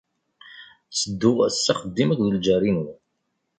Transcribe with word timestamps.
Ttedduɣ 0.89 1.37
s 1.51 1.65
axeddim 1.71 2.09
akked 2.13 2.31
ljaṛ-inu. 2.37 2.85